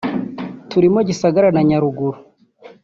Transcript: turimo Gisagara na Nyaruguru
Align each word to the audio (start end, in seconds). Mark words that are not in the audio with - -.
turimo 0.69 0.99
Gisagara 1.07 1.47
na 1.55 1.61
Nyaruguru 1.69 2.17